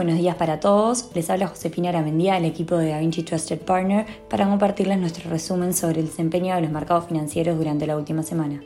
Buenos 0.00 0.16
días 0.16 0.36
para 0.36 0.60
todos, 0.60 1.10
les 1.12 1.28
habla 1.28 1.48
Josefina 1.48 1.90
Aramendía 1.90 2.32
del 2.32 2.46
equipo 2.46 2.74
de 2.78 2.88
DaVinci 2.88 3.22
Trusted 3.22 3.58
Partner 3.58 4.06
para 4.30 4.48
compartirles 4.48 4.98
nuestro 4.98 5.28
resumen 5.28 5.74
sobre 5.74 6.00
el 6.00 6.06
desempeño 6.06 6.54
de 6.54 6.62
los 6.62 6.70
mercados 6.70 7.08
financieros 7.08 7.58
durante 7.58 7.86
la 7.86 7.98
última 7.98 8.22
semana. 8.22 8.62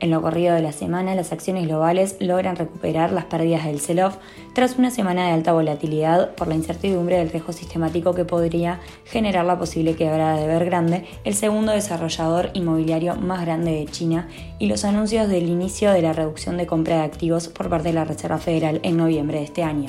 En 0.00 0.10
lo 0.10 0.20
corrido 0.20 0.54
de 0.54 0.60
la 0.60 0.72
semana, 0.72 1.14
las 1.14 1.32
acciones 1.32 1.66
globales 1.66 2.16
logran 2.20 2.56
recuperar 2.56 3.10
las 3.10 3.24
pérdidas 3.24 3.64
del 3.64 3.80
sell-off 3.80 4.18
tras 4.54 4.76
una 4.78 4.90
semana 4.90 5.26
de 5.26 5.32
alta 5.32 5.54
volatilidad 5.54 6.34
por 6.34 6.46
la 6.46 6.56
incertidumbre 6.56 7.16
del 7.16 7.30
riesgo 7.30 7.54
sistemático 7.54 8.12
que 8.12 8.26
podría 8.26 8.80
generar 9.06 9.46
la 9.46 9.58
posible 9.58 9.96
quebrada 9.96 10.36
de 10.36 10.44
Evergrande, 10.44 11.06
el 11.24 11.32
segundo 11.32 11.72
desarrollador 11.72 12.50
inmobiliario 12.52 13.16
más 13.16 13.40
grande 13.40 13.70
de 13.70 13.86
China, 13.86 14.28
y 14.58 14.66
los 14.66 14.84
anuncios 14.84 15.26
del 15.30 15.48
inicio 15.48 15.90
de 15.90 16.02
la 16.02 16.12
reducción 16.12 16.58
de 16.58 16.66
compra 16.66 16.96
de 16.96 17.04
activos 17.04 17.48
por 17.48 17.70
parte 17.70 17.88
de 17.88 17.94
la 17.94 18.04
Reserva 18.04 18.36
Federal 18.36 18.80
en 18.82 18.98
noviembre 18.98 19.38
de 19.38 19.44
este 19.44 19.62
año. 19.62 19.88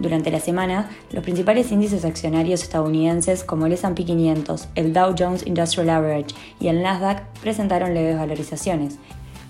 Durante 0.00 0.30
la 0.30 0.40
semana, 0.40 0.90
los 1.12 1.22
principales 1.22 1.70
índices 1.70 2.04
accionarios 2.04 2.62
estadounidenses 2.62 3.44
como 3.44 3.66
el 3.66 3.72
S&P 3.72 4.04
500, 4.04 4.68
el 4.74 4.92
Dow 4.92 5.14
Jones 5.16 5.46
Industrial 5.46 5.88
Average 5.90 6.34
y 6.60 6.68
el 6.68 6.82
Nasdaq 6.82 7.24
presentaron 7.40 7.94
leves 7.94 8.18
valorizaciones. 8.18 8.98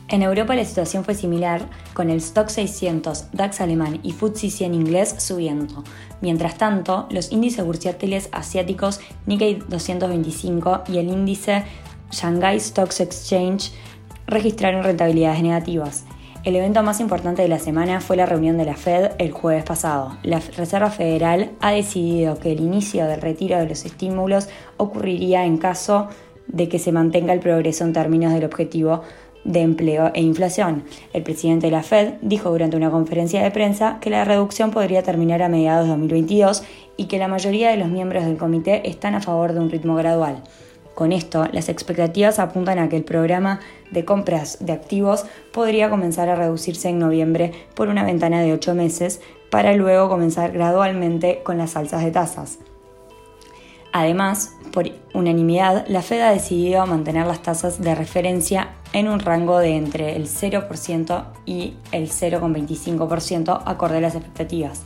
En 0.09 0.23
Europa 0.23 0.55
la 0.55 0.67
situación 0.67 1.03
fue 1.03 1.15
similar, 1.15 1.67
con 1.95 2.11
el 2.11 2.19
Stock 2.19 2.51
600, 2.51 3.33
DAX 3.33 3.63
alemán 3.63 4.01
y 4.03 4.13
FTSE 4.13 4.51
100 4.51 4.75
inglés 4.75 5.15
subiendo. 5.19 5.83
Mientras 6.21 6.59
tanto, 6.59 7.07
los 7.11 7.33
índices 7.33 7.65
bursátiles 7.65 8.29
asiáticos 8.31 9.01
Nikkei 9.27 9.61
225 9.67 10.85
y 10.89 10.99
el 10.99 11.09
índice 11.09 11.65
Shanghai 12.11 12.61
Stocks 12.61 13.01
Exchange 13.01 13.73
registraron 14.27 14.85
rentabilidades 14.85 15.43
negativas. 15.43 16.05
El 16.45 16.57
evento 16.57 16.83
más 16.83 17.01
importante 17.01 17.41
de 17.41 17.49
la 17.49 17.59
semana 17.59 18.03
fue 18.03 18.19
la 18.19 18.27
reunión 18.27 18.59
de 18.59 18.67
la 18.67 18.77
Fed 18.77 19.13
el 19.17 19.33
jueves 19.33 19.65
pasado. 19.65 20.19
La 20.23 20.41
Reserva 20.41 20.91
Federal 20.91 21.53
ha 21.61 21.71
decidido 21.71 22.39
que 22.39 22.53
el 22.53 22.61
inicio 22.61 23.07
del 23.07 23.23
retiro 23.23 23.57
de 23.57 23.67
los 23.67 23.87
estímulos 23.87 24.51
ocurriría 24.77 25.47
en 25.47 25.57
caso 25.57 26.09
de 26.47 26.69
que 26.69 26.79
se 26.79 26.93
mantenga 26.93 27.33
el 27.33 27.41
progreso 27.41 27.85
en 27.85 27.95
términos 27.95 28.35
del 28.35 28.45
objetivo 28.45 29.01
de 29.45 29.63
empleo 29.63 30.11
e 30.13 30.21
inflación. 30.21 30.85
El 31.15 31.23
presidente 31.23 31.69
de 31.69 31.73
la 31.73 31.83
Fed 31.83 32.17
dijo 32.21 32.51
durante 32.51 32.77
una 32.77 32.91
conferencia 32.91 33.43
de 33.43 33.51
prensa 33.51 33.97
que 34.03 34.11
la 34.11 34.27
reducción 34.27 34.71
podría 34.71 35.03
terminar 35.03 35.41
a 35.41 35.49
mediados 35.49 35.87
de 35.87 35.93
2022 35.93 36.63
y 36.99 37.07
que 37.07 37.17
la 37.17 37.29
mayoría 37.29 37.71
de 37.71 37.79
los 37.79 37.89
miembros 37.89 38.23
del 38.27 38.37
comité 38.37 38.87
están 38.87 39.15
a 39.15 39.23
favor 39.23 39.55
de 39.55 39.61
un 39.61 39.71
ritmo 39.71 39.95
gradual. 39.95 40.43
Con 40.95 41.13
esto, 41.13 41.47
las 41.53 41.69
expectativas 41.69 42.39
apuntan 42.39 42.79
a 42.79 42.89
que 42.89 42.97
el 42.97 43.05
programa 43.05 43.61
de 43.91 44.05
compras 44.05 44.59
de 44.61 44.73
activos 44.73 45.25
podría 45.53 45.91
comenzar 45.91 46.29
a 46.29 46.37
reducirse 46.37 46.89
en 46.89 47.01
noviembre 47.01 47.53
por 47.75 47.89
una 47.89 48.05
ventana 48.05 48.41
de 48.41 48.53
ocho 48.53 48.75
meses 48.75 49.21
para 49.51 49.75
luego 49.75 50.09
comenzar 50.09 50.53
gradualmente 50.53 51.41
con 51.43 51.59
las 51.59 51.77
alzas 51.77 52.05
de 52.05 52.13
tasas. 52.13 52.59
Además, 53.93 54.53
por 54.73 54.91
unanimidad, 55.15 55.87
la 55.87 56.03
Fed 56.03 56.21
ha 56.21 56.33
decidido 56.33 56.85
mantener 56.87 57.27
las 57.27 57.43
tasas 57.43 57.81
de 57.81 57.95
referencia 57.95 58.71
en 58.93 59.09
un 59.09 59.21
rango 59.21 59.59
de 59.59 59.77
entre 59.77 60.17
el 60.17 60.27
0% 60.27 61.25
y 61.47 61.75
el 61.93 62.09
0,25% 62.09 63.63
acorde 63.65 63.99
a 63.99 64.01
las 64.01 64.17
expectativas, 64.17 64.83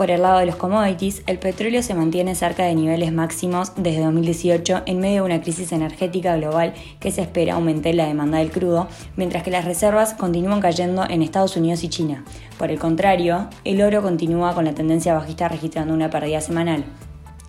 por 0.00 0.10
el 0.10 0.22
lado 0.22 0.38
de 0.38 0.46
los 0.46 0.56
commodities, 0.56 1.22
el 1.26 1.38
petróleo 1.38 1.82
se 1.82 1.92
mantiene 1.92 2.34
cerca 2.34 2.64
de 2.64 2.74
niveles 2.74 3.12
máximos 3.12 3.72
desde 3.76 4.02
2018 4.02 4.84
en 4.86 4.98
medio 4.98 5.16
de 5.16 5.26
una 5.26 5.42
crisis 5.42 5.72
energética 5.72 6.38
global 6.38 6.72
que 7.00 7.10
se 7.10 7.20
espera 7.20 7.52
aumente 7.52 7.92
la 7.92 8.06
demanda 8.06 8.38
del 8.38 8.50
crudo, 8.50 8.88
mientras 9.16 9.42
que 9.42 9.50
las 9.50 9.66
reservas 9.66 10.14
continúan 10.14 10.62
cayendo 10.62 11.04
en 11.06 11.20
Estados 11.20 11.54
Unidos 11.58 11.84
y 11.84 11.90
China. 11.90 12.24
Por 12.56 12.70
el 12.70 12.78
contrario, 12.78 13.50
el 13.62 13.82
oro 13.82 14.00
continúa 14.00 14.54
con 14.54 14.64
la 14.64 14.72
tendencia 14.72 15.12
bajista 15.12 15.48
registrando 15.48 15.92
una 15.92 16.08
pérdida 16.08 16.40
semanal. 16.40 16.82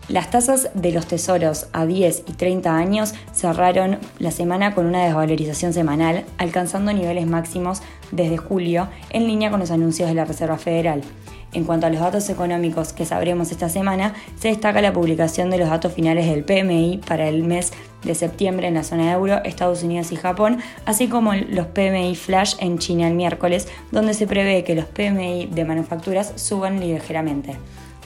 Las 0.08 0.30
tasas 0.30 0.70
de 0.74 0.92
los 0.92 1.06
tesoros 1.06 1.68
a 1.72 1.86
10 1.86 2.24
y 2.28 2.34
30 2.34 2.76
años 2.76 3.14
cerraron 3.34 4.00
la 4.20 4.32
semana 4.32 4.74
con 4.74 4.86
una 4.86 5.06
desvalorización 5.06 5.74
semanal, 5.74 6.26
alcanzando 6.38 6.92
niveles 6.92 7.28
máximos 7.28 7.82
desde 8.12 8.38
julio, 8.38 8.90
en 9.12 9.28
línea 9.28 9.52
con 9.52 9.60
los 9.60 9.72
anuncios 9.72 10.10
de 10.10 10.16
la 10.16 10.26
Reserva 10.26 10.58
Federal. 10.58 11.02
En 11.54 11.66
cuanto 11.66 11.86
a 11.86 11.90
los 11.90 12.00
datos 12.00 12.30
económicos 12.30 12.94
que 12.94 13.06
sabremos 13.06 13.52
esta 13.52 13.68
semana, 13.68 14.14
se 14.40 14.48
destaca 14.48 14.82
la 14.82 14.94
publicación 14.94 15.50
de 15.50 15.58
los 15.58 15.70
datos 15.70 15.94
finales 15.94 16.26
del 16.28 16.46
PMI 16.46 17.02
para 17.06 17.28
el 17.28 17.44
mes 17.44 17.74
de 18.04 18.16
septiembre 18.16 18.68
en 18.68 18.76
la 18.76 18.84
zona 18.84 19.12
euro, 19.12 19.44
Estados 19.44 19.84
Unidos 19.84 20.12
y 20.12 20.16
Japón, 20.16 20.60
así 20.86 21.08
como 21.08 21.34
los 21.34 21.68
PMI 21.68 22.16
flash 22.16 22.56
en 22.60 22.80
China 22.80 23.08
el 23.08 23.16
miércoles, 23.16 23.68
donde 23.92 24.14
se 24.14 24.28
prevé 24.28 24.64
que 24.64 24.76
los 24.76 24.86
PMI 24.86 25.48
de 25.48 25.66
manufacturas 25.66 26.34
suban 26.36 26.80
ligeramente. 26.80 27.58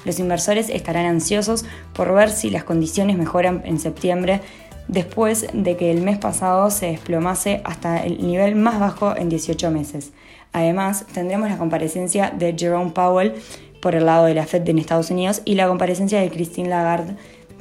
Los 0.06 0.20
inversores 0.20 0.70
estarán 0.70 1.06
ansiosos 1.06 1.66
por 1.94 2.14
ver 2.14 2.30
si 2.30 2.50
las 2.50 2.64
condiciones 2.64 3.18
mejoran 3.18 3.62
en 3.66 3.80
septiembre 3.80 4.42
después 4.88 5.48
de 5.52 5.76
que 5.76 5.92
el 5.92 6.02
mes 6.02 6.18
pasado 6.18 6.70
se 6.70 6.88
desplomase 6.88 7.62
hasta 7.64 8.04
el 8.04 8.26
nivel 8.26 8.56
más 8.56 8.80
bajo 8.80 9.16
en 9.18 9.30
18 9.30 9.72
meses. 9.72 10.12
Además, 10.54 11.06
tendremos 11.14 11.50
la 11.50 11.58
comparecencia 11.58 12.32
de 12.32 12.56
Jerome 12.58 12.92
Powell 12.92 13.34
por 13.82 13.96
el 13.96 14.06
lado 14.06 14.26
de 14.26 14.36
la 14.36 14.46
Fed 14.46 14.68
en 14.70 14.80
Estados 14.80 15.12
Unidos 15.12 15.42
y 15.44 15.56
la 15.56 15.68
comparecencia 15.68 16.22
de 16.22 16.30
Christine 16.30 16.70
Lagarde 16.70 17.16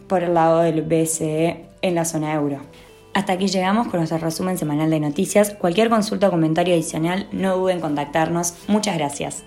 por 0.06 0.22
el 0.22 0.34
lado 0.34 0.60
del 0.60 0.82
BCE 0.82 1.64
en 1.82 1.94
la 1.94 2.04
zona 2.04 2.34
euro. 2.34 2.58
Hasta 3.14 3.32
aquí 3.34 3.46
llegamos 3.46 3.88
con 3.88 4.00
nuestro 4.00 4.18
resumen 4.18 4.58
semanal 4.58 4.90
de 4.90 5.00
noticias. 5.00 5.54
Cualquier 5.54 5.88
consulta 5.88 6.28
o 6.28 6.30
comentario 6.30 6.74
adicional, 6.74 7.28
no 7.32 7.56
duden 7.56 7.76
en 7.76 7.82
contactarnos. 7.82 8.54
Muchas 8.66 8.96
gracias. 8.96 9.44